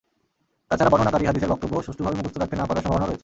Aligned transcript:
তাছাড়া 0.69 0.91
বর্ণনাকারী 0.91 1.25
হাদীসের 1.27 1.51
বক্তব্য 1.51 1.73
সুষ্ঠুভাবে 1.87 2.15
মুখস্থ 2.17 2.37
রাখতে 2.39 2.55
না 2.59 2.65
পারার 2.69 2.83
সম্ভাবনাও 2.83 3.07
রয়েছে। 3.09 3.19